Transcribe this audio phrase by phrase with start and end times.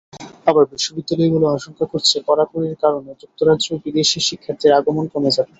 [0.47, 5.49] আবার বিশ্ববিদ্যালয়গুলো আশঙ্কা করছে কড়াকড়ির কারণে যুক্তরাজ্যে বিদেশি শিক্ষার্থীর আগমন কমে যাবে।